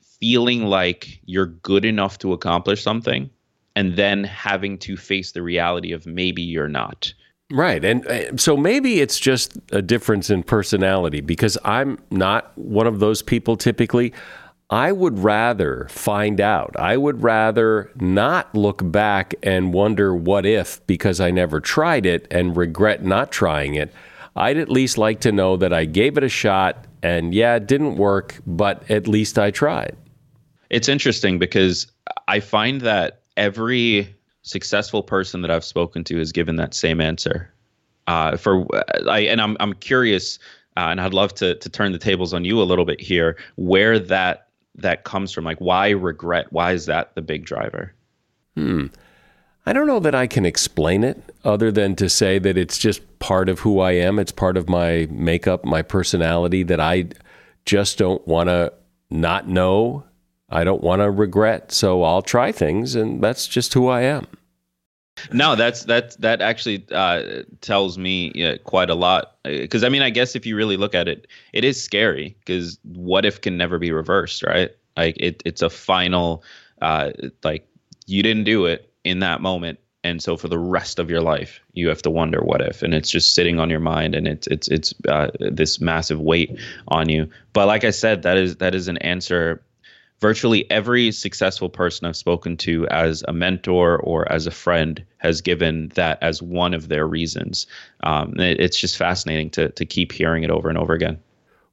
[0.00, 3.28] feeling like you're good enough to accomplish something
[3.74, 7.12] and then having to face the reality of maybe you're not.
[7.52, 7.84] Right.
[7.84, 12.98] And uh, so maybe it's just a difference in personality because I'm not one of
[12.98, 14.14] those people typically.
[14.70, 16.74] I would rather find out.
[16.78, 22.26] I would rather not look back and wonder what if because I never tried it
[22.30, 23.92] and regret not trying it.
[24.34, 27.66] I'd at least like to know that I gave it a shot and yeah, it
[27.66, 29.94] didn't work, but at least I tried.
[30.70, 31.86] It's interesting because
[32.28, 37.52] I find that every successful person that I've spoken to has given that same answer.
[38.06, 38.66] Uh, for
[39.08, 40.38] I and I'm I'm curious,
[40.76, 43.36] uh, and I'd love to to turn the tables on you a little bit here,
[43.56, 45.44] where that that comes from.
[45.44, 46.46] Like, why regret?
[46.50, 47.94] Why is that the big driver?
[48.56, 48.86] Hmm.
[49.64, 53.18] I don't know that I can explain it other than to say that it's just
[53.20, 54.18] part of who I am.
[54.18, 57.06] It's part of my makeup, my personality that I
[57.64, 58.72] just don't want to
[59.08, 60.04] not know
[60.52, 64.26] I don't want to regret, so I'll try things, and that's just who I am.
[65.32, 69.36] No, that's that that actually uh, tells me quite a lot.
[69.44, 72.36] Because I mean, I guess if you really look at it, it is scary.
[72.40, 74.70] Because what if can never be reversed, right?
[74.96, 76.44] Like it, it's a final,
[76.80, 77.12] uh,
[77.44, 77.66] like
[78.06, 81.60] you didn't do it in that moment, and so for the rest of your life,
[81.72, 84.46] you have to wonder what if, and it's just sitting on your mind, and it's
[84.48, 87.28] it's it's uh, this massive weight on you.
[87.52, 89.62] But like I said, that is that is an answer
[90.22, 95.40] virtually every successful person I've spoken to as a mentor or as a friend has
[95.40, 97.66] given that as one of their reasons.
[98.04, 101.18] Um, it, it's just fascinating to, to keep hearing it over and over again.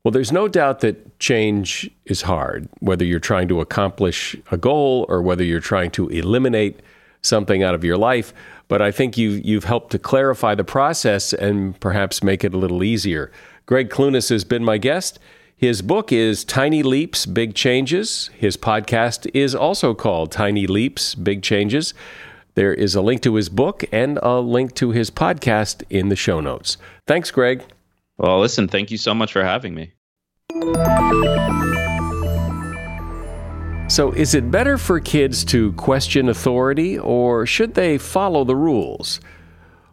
[0.04, 5.06] Well, there's no doubt that change is hard, whether you're trying to accomplish a goal
[5.10, 6.80] or whether you're trying to eliminate
[7.22, 8.34] something out of your life.
[8.68, 12.58] But I think you, you've helped to clarify the process and perhaps make it a
[12.58, 13.32] little easier.
[13.68, 15.20] Gregg Clunis has been my guest.
[15.60, 18.30] His book is Tiny Leaps, Big Changes.
[18.34, 21.94] His podcast is also called Tiny Leaps, Big Changes.
[22.56, 26.16] There is a link to his book and a link to his podcast in the
[26.16, 26.78] show notes.
[27.08, 27.66] Thanks, Gregg.
[28.18, 29.92] Well, listen, thank you so much for having me.
[33.90, 39.20] So, is it better for kids to question authority or should they follow the rules?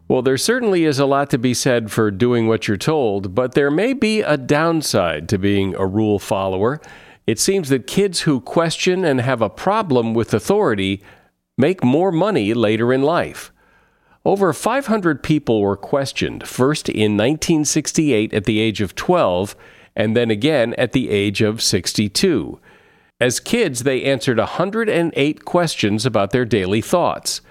[0.07, 3.55] Well, there certainly is a lot to be said for doing what you're told, but
[3.55, 6.79] there may be a downside to being a rule follower.
[7.25, 11.03] It seems that kids who question and have a problem with authority
[11.57, 13.51] make more money later in life.
[14.23, 19.57] Over 500 people were questioned, first in 1968 at the age of 12,
[19.93, 22.59] and then again at the age of 62.
[23.19, 27.41] As kids, they answered 108 questions about their daily thoughts.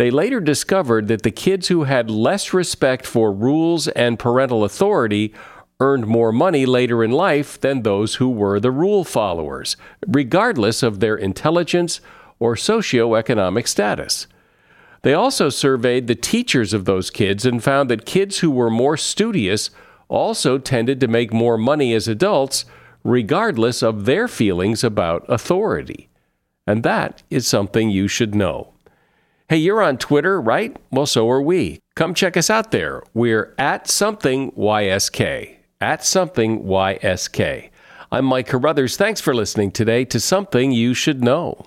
[0.00, 5.34] They later discovered that the kids who had less respect for rules and parental authority
[5.78, 9.76] earned more money later in life than those who were the rule followers,
[10.06, 12.00] regardless of their intelligence
[12.38, 14.26] or socioeconomic status.
[15.02, 18.96] They also surveyed the teachers of those kids and found that kids who were more
[18.96, 19.68] studious
[20.08, 22.64] also tended to make more money as adults,
[23.04, 26.08] regardless of their feelings about authority.
[26.66, 28.72] And that is something you should know.
[29.50, 30.76] Hey, you're on Twitter, right?
[30.92, 31.80] Well, so are we.
[31.96, 33.02] Come check us out there.
[33.14, 35.56] We're at something YSK.
[35.80, 37.70] At something YSK.
[38.12, 38.96] I'm Mike Carruthers.
[38.96, 41.66] Thanks for listening today to Something You Should Know.